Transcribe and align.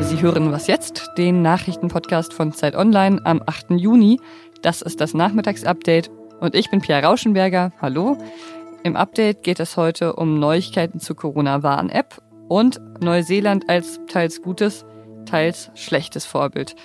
Sie 0.00 0.20
hören 0.20 0.52
Was 0.52 0.66
jetzt? 0.66 1.10
Den 1.16 1.42
Nachrichtenpodcast 1.42 2.34
von 2.34 2.52
Zeit 2.52 2.76
Online 2.76 3.20
am 3.24 3.42
8. 3.44 3.70
Juni. 3.70 4.20
Das 4.60 4.82
ist 4.82 5.00
das 5.00 5.14
Nachmittagsupdate 5.14 6.10
und 6.40 6.54
ich 6.54 6.70
bin 6.70 6.80
Pia 6.80 7.00
Rauschenberger. 7.00 7.72
Hallo. 7.80 8.18
Im 8.82 8.96
Update 8.96 9.42
geht 9.42 9.60
es 9.60 9.76
heute 9.76 10.14
um 10.14 10.38
Neuigkeiten 10.38 11.00
zur 11.00 11.16
Corona-Warn-App 11.16 12.20
und 12.48 12.80
Neuseeland 13.00 13.70
als 13.70 14.00
teils 14.08 14.42
gutes, 14.42 14.84
teils 15.24 15.70
schlechtes 15.74 16.26
Vorbild. 16.26 16.76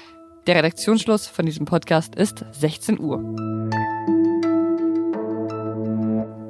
Der 0.45 0.55
Redaktionsschluss 0.55 1.27
von 1.27 1.45
diesem 1.45 1.65
Podcast 1.65 2.15
ist 2.15 2.45
16 2.51 2.99
Uhr. 2.99 4.16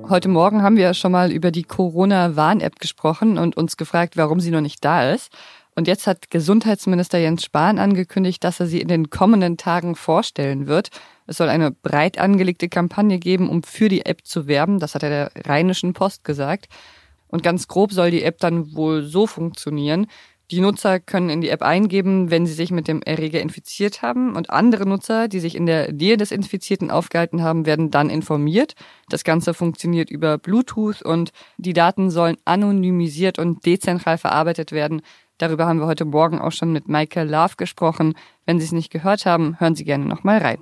Heute 0.09 0.29
Morgen 0.29 0.61
haben 0.61 0.77
wir 0.77 0.93
schon 0.93 1.11
mal 1.11 1.33
über 1.33 1.51
die 1.51 1.63
Corona-Warn-App 1.63 2.79
gesprochen 2.79 3.37
und 3.37 3.57
uns 3.57 3.75
gefragt, 3.75 4.15
warum 4.15 4.39
sie 4.39 4.51
noch 4.51 4.61
nicht 4.61 4.85
da 4.85 5.11
ist. 5.11 5.33
Und 5.75 5.85
jetzt 5.85 6.07
hat 6.07 6.31
Gesundheitsminister 6.31 7.17
Jens 7.17 7.43
Spahn 7.43 7.77
angekündigt, 7.77 8.41
dass 8.45 8.61
er 8.61 8.67
sie 8.67 8.79
in 8.79 8.87
den 8.87 9.09
kommenden 9.09 9.57
Tagen 9.57 9.97
vorstellen 9.97 10.65
wird. 10.65 10.91
Es 11.25 11.35
soll 11.35 11.49
eine 11.49 11.71
breit 11.71 12.19
angelegte 12.19 12.69
Kampagne 12.69 13.19
geben, 13.19 13.49
um 13.49 13.63
für 13.63 13.89
die 13.89 14.05
App 14.05 14.25
zu 14.25 14.47
werben. 14.47 14.79
Das 14.79 14.95
hat 14.95 15.03
er 15.03 15.09
der 15.09 15.31
Rheinischen 15.45 15.91
Post 15.91 16.23
gesagt. 16.23 16.69
Und 17.27 17.43
ganz 17.43 17.67
grob 17.67 17.91
soll 17.91 18.09
die 18.09 18.23
App 18.23 18.37
dann 18.39 18.75
wohl 18.75 19.03
so 19.03 19.27
funktionieren. 19.27 20.07
Die 20.49 20.61
Nutzer 20.61 21.01
können 21.01 21.29
in 21.29 21.41
die 21.41 21.49
App 21.49 21.61
eingeben, 21.61 22.31
wenn 22.31 22.45
sie 22.45 22.53
sich 22.53 22.71
mit 22.71 22.87
dem 22.87 23.01
Erreger 23.01 23.41
infiziert 23.41 24.01
haben 24.01 24.35
und 24.35 24.49
andere 24.49 24.87
Nutzer, 24.87 25.27
die 25.27 25.41
sich 25.41 25.55
in 25.55 25.65
der 25.65 25.91
Nähe 25.91 26.15
des 26.15 26.31
Infizierten 26.31 26.89
aufgehalten 26.89 27.43
haben, 27.43 27.65
werden 27.65 27.91
dann 27.91 28.09
informiert. 28.09 28.73
Das 29.09 29.25
Ganze 29.25 29.53
funktioniert 29.53 30.09
über 30.09 30.37
Bluetooth 30.37 31.01
und 31.01 31.31
die 31.57 31.73
Daten 31.73 32.09
sollen 32.09 32.37
anonymisiert 32.45 33.39
und 33.39 33.65
dezentral 33.65 34.17
verarbeitet 34.17 34.71
werden, 34.71 35.01
Darüber 35.37 35.67
haben 35.67 35.79
wir 35.79 35.85
heute 35.85 36.05
Morgen 36.05 36.39
auch 36.39 36.51
schon 36.51 36.71
mit 36.71 36.87
Michael 36.87 37.29
Love 37.29 37.57
gesprochen. 37.57 38.15
Wenn 38.45 38.59
Sie 38.59 38.65
es 38.65 38.71
nicht 38.71 38.91
gehört 38.91 39.25
haben, 39.25 39.59
hören 39.59 39.75
Sie 39.75 39.85
gerne 39.85 40.05
nochmal 40.05 40.39
rein. 40.39 40.57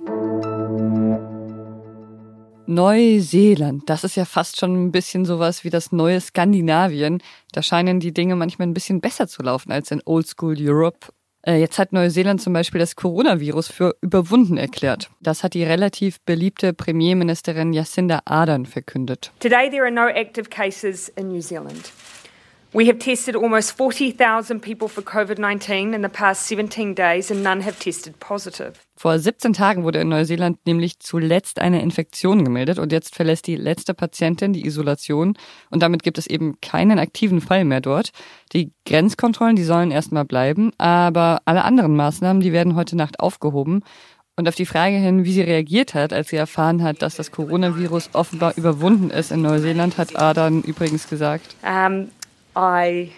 Neuseeland, 2.68 3.88
das 3.88 4.04
ist 4.04 4.16
ja 4.16 4.24
fast 4.24 4.58
schon 4.58 4.86
ein 4.86 4.92
bisschen 4.92 5.24
sowas 5.24 5.64
wie 5.64 5.70
das 5.70 5.92
neue 5.92 6.20
Skandinavien. 6.20 7.22
Da 7.52 7.62
scheinen 7.62 8.00
die 8.00 8.12
Dinge 8.12 8.36
manchmal 8.36 8.68
ein 8.68 8.74
bisschen 8.74 9.00
besser 9.00 9.28
zu 9.28 9.42
laufen 9.42 9.72
als 9.72 9.90
in 9.90 10.02
Oldschool 10.04 10.56
Europe. 10.58 11.08
Äh, 11.46 11.60
jetzt 11.60 11.78
hat 11.78 11.92
Neuseeland 11.92 12.42
zum 12.42 12.52
Beispiel 12.52 12.80
das 12.80 12.96
Coronavirus 12.96 13.68
für 13.68 13.96
überwunden 14.00 14.56
erklärt. 14.56 15.10
Das 15.20 15.44
hat 15.44 15.54
die 15.54 15.62
relativ 15.62 16.20
beliebte 16.22 16.72
Premierministerin 16.72 17.72
Jacinda 17.72 18.20
Ardern 18.24 18.66
verkündet. 18.66 19.32
Today 19.38 19.70
there 19.70 19.82
are 19.82 19.92
no 19.92 20.08
active 20.08 20.50
cases 20.50 21.08
in 21.10 21.28
New 21.28 21.40
Zealand. 21.40 21.92
We 22.76 22.88
have 22.88 22.98
tested 22.98 23.36
almost 23.36 23.74
40,000 23.78 24.60
people 24.60 24.86
for 24.86 25.02
COVID-19 25.02 25.94
in 25.94 26.02
the 26.02 26.10
past 26.10 26.46
17 26.46 26.94
days 26.94 27.30
and 27.30 27.42
none 27.42 27.64
have 27.64 27.78
tested 27.78 28.20
positive. 28.20 28.74
Vor 28.96 29.18
17 29.18 29.54
Tagen 29.54 29.82
wurde 29.82 30.00
in 30.00 30.10
Neuseeland 30.10 30.58
nämlich 30.66 31.00
zuletzt 31.00 31.58
eine 31.58 31.80
Infektion 31.80 32.44
gemeldet 32.44 32.78
und 32.78 32.92
jetzt 32.92 33.14
verlässt 33.14 33.46
die 33.46 33.56
letzte 33.56 33.94
Patientin 33.94 34.52
die 34.52 34.66
Isolation 34.66 35.38
und 35.70 35.82
damit 35.82 36.02
gibt 36.02 36.18
es 36.18 36.26
eben 36.26 36.60
keinen 36.60 36.98
aktiven 36.98 37.40
Fall 37.40 37.64
mehr 37.64 37.80
dort. 37.80 38.10
Die 38.52 38.72
Grenzkontrollen, 38.84 39.56
die 39.56 39.64
sollen 39.64 39.90
erstmal 39.90 40.26
bleiben, 40.26 40.70
aber 40.76 41.40
alle 41.46 41.64
anderen 41.64 41.96
Maßnahmen, 41.96 42.42
die 42.42 42.52
werden 42.52 42.76
heute 42.76 42.94
Nacht 42.94 43.20
aufgehoben. 43.20 43.84
Und 44.38 44.48
auf 44.48 44.54
die 44.54 44.66
Frage 44.66 44.96
hin, 44.96 45.24
wie 45.24 45.32
sie 45.32 45.40
reagiert 45.40 45.94
hat, 45.94 46.12
als 46.12 46.28
sie 46.28 46.36
erfahren 46.36 46.82
hat, 46.82 47.00
dass 47.00 47.16
das 47.16 47.30
Coronavirus 47.30 48.10
offenbar 48.12 48.52
überwunden 48.58 49.08
ist 49.08 49.32
in 49.32 49.40
Neuseeland, 49.40 49.96
hat 49.96 50.20
Adan 50.20 50.60
übrigens 50.60 51.08
gesagt. 51.08 51.56
Um, 51.62 52.08
I, 52.56 53.12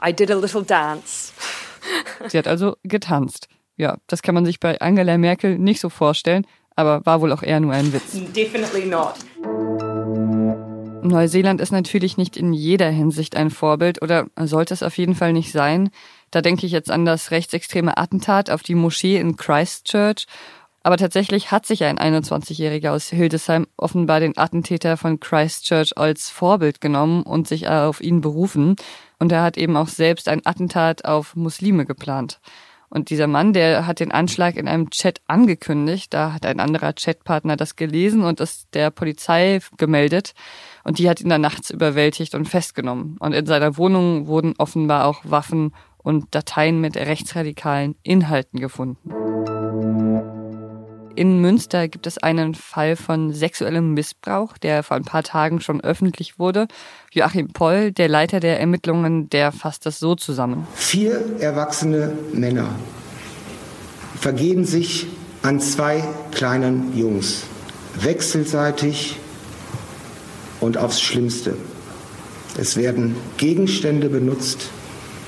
I 0.00 0.12
did 0.12 0.30
a 0.30 0.36
little 0.36 0.62
dance. 0.62 1.32
Sie 2.28 2.38
hat 2.38 2.46
also 2.46 2.76
getanzt. 2.84 3.48
Ja, 3.76 3.98
das 4.06 4.22
kann 4.22 4.36
man 4.36 4.44
sich 4.44 4.60
bei 4.60 4.80
Angela 4.80 5.18
Merkel 5.18 5.58
nicht 5.58 5.80
so 5.80 5.88
vorstellen, 5.88 6.46
aber 6.76 7.04
war 7.04 7.20
wohl 7.20 7.32
auch 7.32 7.42
eher 7.42 7.58
nur 7.58 7.72
ein 7.72 7.92
Witz. 7.92 8.12
Definitely 8.32 8.86
not. 8.86 9.14
Neuseeland 11.02 11.60
ist 11.60 11.72
natürlich 11.72 12.16
nicht 12.16 12.36
in 12.36 12.52
jeder 12.52 12.88
Hinsicht 12.88 13.34
ein 13.34 13.50
Vorbild 13.50 14.00
oder 14.00 14.26
sollte 14.38 14.72
es 14.72 14.84
auf 14.84 14.96
jeden 14.96 15.16
Fall 15.16 15.32
nicht 15.32 15.50
sein. 15.50 15.90
Da 16.30 16.40
denke 16.40 16.64
ich 16.64 16.70
jetzt 16.70 16.90
an 16.90 17.04
das 17.04 17.32
rechtsextreme 17.32 17.96
Attentat 17.96 18.48
auf 18.48 18.62
die 18.62 18.76
Moschee 18.76 19.16
in 19.16 19.36
Christchurch 19.36 20.26
aber 20.82 20.96
tatsächlich 20.96 21.50
hat 21.50 21.66
sich 21.66 21.84
ein 21.84 21.98
21-Jähriger 21.98 22.90
aus 22.90 23.08
Hildesheim 23.08 23.66
offenbar 23.76 24.20
den 24.20 24.36
Attentäter 24.36 24.96
von 24.96 25.20
Christchurch 25.20 25.96
als 25.96 26.30
Vorbild 26.30 26.80
genommen 26.80 27.22
und 27.22 27.46
sich 27.46 27.68
auf 27.68 28.00
ihn 28.00 28.20
berufen. 28.20 28.76
Und 29.18 29.30
er 29.30 29.42
hat 29.42 29.56
eben 29.56 29.76
auch 29.76 29.88
selbst 29.88 30.28
ein 30.28 30.44
Attentat 30.44 31.04
auf 31.04 31.36
Muslime 31.36 31.86
geplant. 31.86 32.40
Und 32.88 33.08
dieser 33.08 33.26
Mann, 33.26 33.54
der 33.54 33.86
hat 33.86 34.00
den 34.00 34.12
Anschlag 34.12 34.56
in 34.56 34.68
einem 34.68 34.90
Chat 34.90 35.22
angekündigt. 35.26 36.12
Da 36.12 36.34
hat 36.34 36.44
ein 36.44 36.60
anderer 36.60 36.92
Chatpartner 36.92 37.56
das 37.56 37.76
gelesen 37.76 38.22
und 38.22 38.38
es 38.38 38.68
der 38.74 38.90
Polizei 38.90 39.60
gemeldet. 39.78 40.34
Und 40.84 40.98
die 40.98 41.08
hat 41.08 41.20
ihn 41.20 41.30
dann 41.30 41.40
nachts 41.40 41.70
überwältigt 41.70 42.34
und 42.34 42.50
festgenommen. 42.50 43.16
Und 43.18 43.32
in 43.32 43.46
seiner 43.46 43.78
Wohnung 43.78 44.26
wurden 44.26 44.54
offenbar 44.58 45.06
auch 45.06 45.22
Waffen 45.24 45.72
und 45.96 46.34
Dateien 46.34 46.82
mit 46.82 46.96
rechtsradikalen 46.96 47.94
Inhalten 48.02 48.60
gefunden. 48.60 49.21
In 51.14 51.40
Münster 51.40 51.88
gibt 51.88 52.06
es 52.06 52.18
einen 52.18 52.54
Fall 52.54 52.96
von 52.96 53.32
sexuellem 53.32 53.92
Missbrauch, 53.92 54.56
der 54.56 54.82
vor 54.82 54.96
ein 54.96 55.04
paar 55.04 55.22
Tagen 55.22 55.60
schon 55.60 55.80
öffentlich 55.80 56.38
wurde. 56.38 56.68
Joachim 57.10 57.48
Poll, 57.48 57.92
der 57.92 58.08
Leiter 58.08 58.40
der 58.40 58.58
Ermittlungen, 58.58 59.28
der 59.28 59.52
fasst 59.52 59.84
das 59.84 59.98
so 59.98 60.14
zusammen. 60.14 60.66
Vier 60.74 61.22
erwachsene 61.40 62.12
Männer 62.32 62.68
vergehen 64.18 64.64
sich 64.64 65.06
an 65.42 65.60
zwei 65.60 66.02
kleinen 66.30 66.96
Jungs, 66.96 67.42
wechselseitig 68.00 69.16
und 70.60 70.78
aufs 70.78 71.00
Schlimmste. 71.00 71.56
Es 72.56 72.76
werden 72.76 73.16
Gegenstände 73.36 74.08
benutzt, 74.08 74.70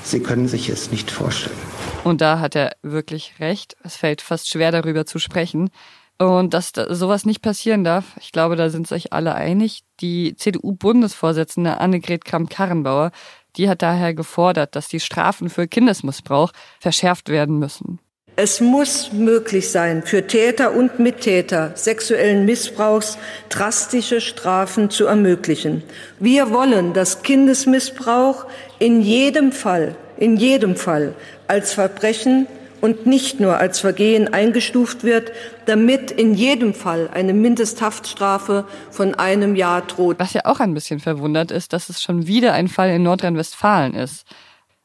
Sie 0.03 0.19
können 0.19 0.47
sich 0.47 0.69
es 0.69 0.91
nicht 0.91 1.09
vorstellen. 1.09 1.55
Und 2.05 2.21
da 2.21 2.39
hat 2.39 2.55
er 2.55 2.75
wirklich 2.83 3.33
recht. 3.39 3.75
Es 3.83 3.95
fällt 3.95 4.21
fast 4.21 4.47
schwer 4.47 4.71
darüber 4.71 5.07
zu 5.07 5.17
sprechen. 5.17 5.71
Und 6.19 6.53
dass 6.53 6.71
da 6.71 6.93
sowas 6.93 7.25
nicht 7.25 7.41
passieren 7.41 7.83
darf, 7.83 8.05
ich 8.21 8.31
glaube, 8.31 8.55
da 8.55 8.69
sind 8.69 8.87
sich 8.87 9.11
alle 9.11 9.33
einig. 9.33 9.81
Die 10.01 10.35
CDU-Bundesvorsitzende 10.35 11.79
Annegret 11.79 12.23
Kramp-Karrenbauer, 12.23 13.11
die 13.57 13.67
hat 13.67 13.81
daher 13.81 14.13
gefordert, 14.13 14.75
dass 14.75 14.87
die 14.87 14.99
Strafen 14.99 15.49
für 15.49 15.67
Kindesmissbrauch 15.67 16.51
verschärft 16.79 17.29
werden 17.29 17.57
müssen. 17.57 17.99
Es 18.35 18.61
muss 18.61 19.11
möglich 19.11 19.71
sein, 19.71 20.03
für 20.03 20.27
Täter 20.27 20.73
und 20.73 20.99
Mittäter 20.99 21.71
sexuellen 21.73 22.45
Missbrauchs 22.45 23.17
drastische 23.49 24.21
Strafen 24.21 24.91
zu 24.91 25.07
ermöglichen. 25.07 25.81
Wir 26.19 26.51
wollen, 26.51 26.93
dass 26.93 27.23
Kindesmissbrauch 27.23 28.45
in 28.77 29.01
jedem 29.01 29.51
Fall, 29.51 29.95
in 30.17 30.37
jedem 30.37 30.75
Fall 30.75 31.13
als 31.47 31.73
Verbrechen 31.73 32.47
und 32.81 33.05
nicht 33.05 33.39
nur 33.39 33.57
als 33.57 33.79
Vergehen 33.79 34.31
eingestuft 34.31 35.03
wird, 35.03 35.31
damit 35.65 36.11
in 36.11 36.35
jedem 36.35 36.73
Fall 36.73 37.09
eine 37.11 37.33
Mindesthaftstrafe 37.33 38.65
von 38.91 39.15
einem 39.15 39.55
Jahr 39.55 39.81
droht. 39.81 40.19
Was 40.19 40.33
ja 40.33 40.41
auch 40.45 40.59
ein 40.59 40.73
bisschen 40.73 40.99
verwundert 40.99 41.51
ist, 41.51 41.73
dass 41.73 41.89
es 41.89 42.01
schon 42.01 42.27
wieder 42.27 42.53
ein 42.53 42.67
Fall 42.67 42.89
in 42.91 43.03
Nordrhein-Westfalen 43.03 43.95
ist. 43.95 44.25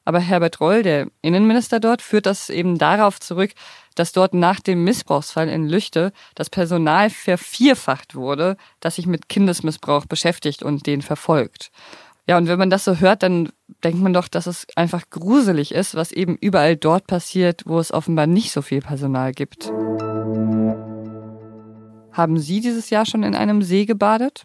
Aber 0.06 0.19
Herbert 0.19 0.60
Reul, 0.60 0.82
der 0.82 1.08
Innenminister 1.20 1.78
dort, 1.78 2.00
führt 2.00 2.26
das 2.26 2.48
eben 2.48 2.78
darauf 2.78 3.20
zurück, 3.20 3.50
dass 3.96 4.12
dort 4.12 4.32
nach 4.32 4.60
dem 4.60 4.82
Missbrauchsfall 4.82 5.48
in 5.48 5.69
Lüchte 5.69 6.12
das 6.34 6.48
Personal 6.48 7.10
vervierfacht 7.10 8.14
wurde, 8.14 8.56
das 8.80 8.96
sich 8.96 9.06
mit 9.06 9.28
Kindesmissbrauch 9.28 10.06
beschäftigt 10.06 10.62
und 10.62 10.86
den 10.86 11.02
verfolgt. 11.02 11.70
Ja, 12.26 12.38
und 12.38 12.48
wenn 12.48 12.58
man 12.58 12.70
das 12.70 12.84
so 12.84 12.97
hört, 12.97 13.22
dann 13.22 13.50
denkt 13.82 14.00
man 14.00 14.12
doch, 14.12 14.28
dass 14.28 14.46
es 14.46 14.67
einfach 14.76 15.11
gruselig 15.11 15.72
ist, 15.72 15.94
was 15.94 16.12
eben 16.12 16.37
überall 16.37 16.76
dort 16.76 17.06
passiert, 17.06 17.62
wo 17.67 17.78
es 17.78 17.93
offenbar 17.93 18.26
nicht 18.26 18.52
so 18.52 18.62
viel 18.62 18.81
Personal 18.81 19.32
gibt. 19.32 19.72
Haben 22.12 22.38
Sie 22.38 22.61
dieses 22.61 22.90
Jahr 22.90 23.06
schon 23.06 23.22
in 23.22 23.34
einem 23.34 23.62
See 23.62 23.87
gebadet? 23.87 24.44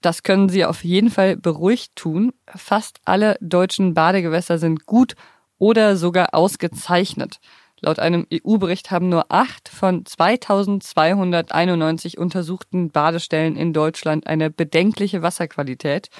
Das 0.00 0.22
können 0.22 0.50
Sie 0.50 0.66
auf 0.66 0.84
jeden 0.84 1.10
Fall 1.10 1.36
beruhigt 1.36 1.96
tun. 1.96 2.32
Fast 2.54 2.98
alle 3.04 3.36
deutschen 3.40 3.94
Badegewässer 3.94 4.58
sind 4.58 4.84
gut 4.84 5.14
oder 5.58 5.96
sogar 5.96 6.34
ausgezeichnet. 6.34 7.40
Laut 7.80 7.98
einem 7.98 8.26
EU-Bericht 8.32 8.90
haben 8.90 9.08
nur 9.08 9.26
acht 9.30 9.68
von 9.68 10.04
2291 10.04 12.18
untersuchten 12.18 12.90
Badestellen 12.90 13.56
in 13.56 13.72
Deutschland 13.72 14.26
eine 14.26 14.50
bedenkliche 14.50 15.22
Wasserqualität. 15.22 16.10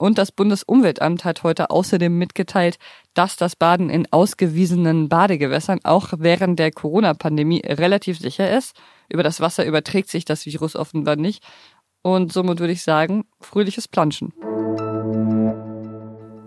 Und 0.00 0.16
das 0.16 0.32
Bundesumweltamt 0.32 1.26
hat 1.26 1.42
heute 1.42 1.68
außerdem 1.68 2.16
mitgeteilt, 2.16 2.78
dass 3.12 3.36
das 3.36 3.54
Baden 3.54 3.90
in 3.90 4.10
ausgewiesenen 4.10 5.10
Badegewässern 5.10 5.80
auch 5.84 6.14
während 6.16 6.58
der 6.58 6.70
Corona-Pandemie 6.70 7.60
relativ 7.66 8.18
sicher 8.18 8.50
ist. 8.50 8.74
Über 9.10 9.22
das 9.22 9.42
Wasser 9.42 9.66
überträgt 9.66 10.08
sich 10.08 10.24
das 10.24 10.46
Virus 10.46 10.74
offenbar 10.74 11.16
nicht. 11.16 11.44
Und 12.00 12.32
somit 12.32 12.60
würde 12.60 12.72
ich 12.72 12.82
sagen, 12.82 13.26
fröhliches 13.42 13.88
Planschen. 13.88 14.32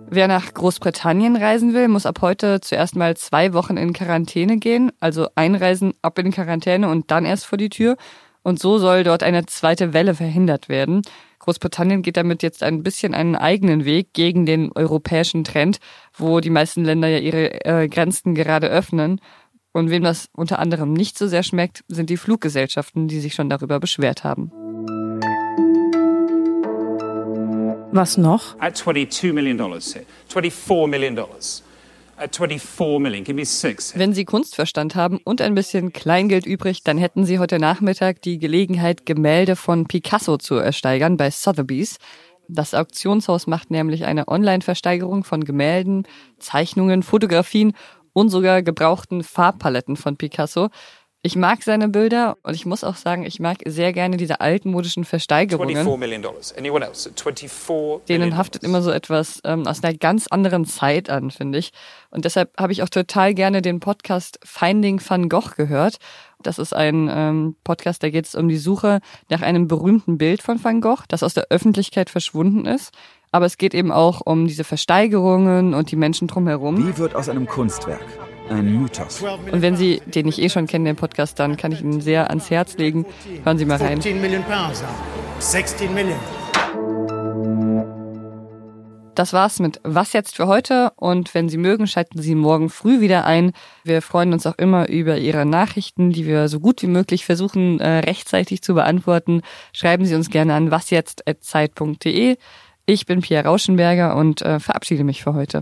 Wer 0.09 0.27
nach 0.27 0.51
Großbritannien 0.51 1.35
reisen 1.35 1.75
will, 1.75 1.89
muss 1.89 2.07
ab 2.07 2.23
heute 2.23 2.59
zuerst 2.59 2.95
mal 2.95 3.15
zwei 3.15 3.53
Wochen 3.53 3.77
in 3.77 3.94
Quarantäne 3.94 4.57
gehen, 4.57 4.91
also 5.00 5.27
einreisen, 5.35 5.94
ab 6.01 6.17
in 6.17 6.31
Quarantäne 6.31 6.89
und 6.89 7.11
dann 7.11 7.23
erst 7.23 7.45
vor 7.45 7.59
die 7.59 7.69
Tür. 7.69 7.97
Und 8.41 8.59
so 8.59 8.79
soll 8.79 9.03
dort 9.03 9.21
eine 9.21 9.45
zweite 9.45 9.94
Welle 9.94 10.15
verhindert 10.15 10.69
werden. 10.69 11.03
Großbritannien 11.43 12.03
geht 12.03 12.15
damit 12.15 12.41
jetzt 12.41 12.63
ein 12.63 12.83
bisschen 12.83 13.13
einen 13.13 13.35
eigenen 13.35 13.83
Weg 13.83 14.13
gegen 14.13 14.45
den 14.45 14.71
europäischen 14.71 15.43
Trend, 15.43 15.79
wo 16.13 16.39
die 16.39 16.49
meisten 16.49 16.85
Länder 16.85 17.09
ja 17.09 17.17
ihre 17.17 17.65
äh, 17.65 17.89
Grenzen 17.89 18.33
gerade 18.33 18.67
öffnen. 18.67 19.19
Und 19.73 19.89
wem 19.89 20.03
das 20.03 20.29
unter 20.31 20.59
anderem 20.59 20.93
nicht 20.93 21.17
so 21.17 21.27
sehr 21.27 21.43
schmeckt, 21.43 21.83
sind 21.89 22.09
die 22.09 22.15
Fluggesellschaften, 22.15 23.09
die 23.09 23.19
sich 23.19 23.33
schon 23.33 23.49
darüber 23.49 23.81
beschwert 23.81 24.23
haben. 24.23 24.51
Was 27.91 28.17
noch? 28.17 28.57
At 28.59 28.77
22 28.77 29.33
million 29.33 29.57
dollars, 29.57 29.97
24 30.29 30.87
million 30.87 31.13
dollars. 31.13 31.61
At 32.15 32.36
24 32.36 33.00
million, 33.00 33.24
give 33.24 33.36
me 33.36 33.45
six. 33.45 33.98
Wenn 33.98 34.13
Sie 34.13 34.24
Kunstverstand 34.24 34.95
haben 34.95 35.19
und 35.24 35.42
ein 35.42 35.56
bisschen 35.56 35.94
Kleingeld 35.94 36.45
übrig, 36.45 36.83
dann 36.83 36.98
hätten 36.98 37.25
Sie 37.25 37.39
heute 37.39 37.60
Nachmittag 37.60 38.21
die 38.21 38.38
Gelegenheit, 38.38 39.06
Gemälde 39.06 39.56
von 39.56 39.88
Picasso 39.88 40.38
zu 40.38 40.56
ersteigern 40.56 41.18
bei 41.18 41.31
Sotheby's. 41.31 41.98
Das 42.48 42.74
Auktionshaus 42.75 43.48
macht 43.48 43.71
nämlich 43.71 44.06
eine 44.06 44.27
Online-Versteigerung 44.27 45.24
von 45.24 45.44
Gemälden, 45.44 46.07
Zeichnungen, 46.38 47.01
Fotografien 47.01 47.74
und 48.13 48.30
sogar 48.30 48.62
gebrauchten 48.62 49.24
Farbpaletten 49.24 49.95
von 49.95 50.15
Picasso. 50.15 50.69
Ich 51.25 51.37
mag 51.37 51.63
seine 51.63 51.87
Bilder 51.87 52.35
und 52.43 52.53
ich 52.53 52.65
muss 52.65 52.83
auch 52.83 52.97
sagen, 52.97 53.23
ich 53.23 53.39
mag 53.39 53.59
sehr 53.65 53.93
gerne 53.93 54.17
diese 54.17 54.41
altmodischen 54.41 55.05
Versteigerungen. 55.05 55.69
24 55.69 55.97
million 55.97 56.21
dollars. 56.21 56.53
Anyone 56.57 56.85
else? 56.85 57.09
At 57.09 57.17
24 57.17 58.05
Denen 58.09 58.35
haftet 58.35 58.61
immer 58.61 58.81
so 58.81 58.91
etwas 58.91 59.39
ähm, 59.45 59.65
aus 59.65 59.81
einer 59.81 59.93
ganz 59.93 60.27
anderen 60.27 60.65
Zeit 60.65 61.09
an, 61.09 61.31
finde 61.31 61.59
ich. 61.59 61.71
Und 62.11 62.25
deshalb 62.25 62.51
habe 62.59 62.73
ich 62.73 62.83
auch 62.83 62.89
total 62.89 63.33
gerne 63.33 63.61
den 63.61 63.79
Podcast 63.79 64.37
Finding 64.43 65.01
Van 65.01 65.29
Gogh 65.29 65.55
gehört. 65.55 65.95
Das 66.41 66.59
ist 66.59 66.73
ein 66.75 67.09
ähm, 67.09 67.55
Podcast, 67.63 68.03
da 68.03 68.09
geht 68.09 68.25
es 68.25 68.35
um 68.35 68.49
die 68.49 68.57
Suche 68.57 68.99
nach 69.29 69.41
einem 69.41 69.69
berühmten 69.69 70.17
Bild 70.17 70.41
von 70.41 70.61
Van 70.61 70.81
Gogh, 70.81 71.05
das 71.07 71.23
aus 71.23 71.33
der 71.33 71.47
Öffentlichkeit 71.49 72.09
verschwunden 72.09 72.65
ist. 72.65 72.93
Aber 73.31 73.45
es 73.45 73.57
geht 73.57 73.73
eben 73.73 73.93
auch 73.93 74.19
um 74.25 74.45
diese 74.45 74.65
Versteigerungen 74.65 75.73
und 75.73 75.89
die 75.89 75.95
Menschen 75.95 76.27
drumherum. 76.27 76.85
Wie 76.85 76.97
wird 76.97 77.15
aus 77.15 77.29
einem 77.29 77.47
Kunstwerk 77.47 78.03
ein 78.49 78.81
Mythos? 78.81 79.21
Und 79.21 79.61
wenn 79.61 79.75
Sie 79.75 80.01
den 80.05 80.25
nicht 80.25 80.39
eh 80.39 80.49
schon 80.49 80.67
kennen, 80.67 80.85
den 80.85 80.95
Podcast, 80.95 81.39
dann 81.39 81.57
kann 81.57 81.71
ich 81.71 81.81
Ihnen 81.81 82.01
sehr 82.01 82.29
ans 82.29 82.49
Herz 82.49 82.77
legen. 82.77 83.05
Hören 83.43 83.57
Sie 83.57 83.65
mal 83.65 83.77
rein. 83.77 84.01
14 84.01 84.21
million 84.21 84.43
pounds 84.43 84.81
now. 84.81 84.89
16 85.39 85.93
million. 85.93 86.17
Das 89.15 89.31
war's 89.31 89.59
mit 89.59 89.79
Was 89.83 90.13
jetzt 90.13 90.35
für 90.35 90.47
heute 90.47 90.91
und 90.95 91.35
wenn 91.35 91.47
Sie 91.47 91.57
mögen, 91.57 91.85
schalten 91.85 92.19
Sie 92.19 92.33
morgen 92.33 92.69
früh 92.69 92.99
wieder 92.99 93.25
ein. 93.25 93.51
Wir 93.83 94.01
freuen 94.01 94.33
uns 94.33 94.47
auch 94.47 94.57
immer 94.57 94.89
über 94.89 95.17
Ihre 95.17 95.45
Nachrichten, 95.45 96.11
die 96.11 96.25
wir 96.25 96.47
so 96.47 96.59
gut 96.59 96.81
wie 96.81 96.87
möglich 96.87 97.25
versuchen 97.25 97.79
äh, 97.79 97.99
rechtzeitig 97.99 98.63
zu 98.63 98.73
beantworten. 98.73 99.41
Schreiben 99.71 100.05
Sie 100.05 100.15
uns 100.15 100.29
gerne 100.29 100.55
an 100.55 100.71
wasjetzt@zeit.de. 100.71 102.37
Ich 102.85 103.05
bin 103.05 103.21
Pia 103.21 103.41
Rauschenberger 103.41 104.15
und 104.15 104.41
äh, 104.41 104.59
verabschiede 104.59 105.03
mich 105.03 105.23
für 105.23 105.35
heute. 105.35 105.61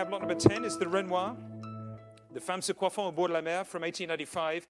Have 0.00 0.10
lot 0.10 0.22
number 0.22 0.34
10 0.34 0.64
is 0.64 0.78
the 0.78 0.88
Renoir. 0.88 1.36
The 2.32 2.40
femme 2.40 2.62
se 2.62 2.72
coiffant 2.72 3.06
au 3.06 3.12
bord 3.12 3.28
de 3.28 3.34
la 3.34 3.42
mer 3.42 3.64
from 3.64 3.82
1895. 3.82 4.58